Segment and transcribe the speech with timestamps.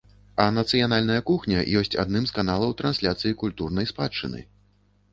[0.45, 4.47] А нацыянальная кухня ёсць адным з каналаў трансляцыі культурнай спадчыны.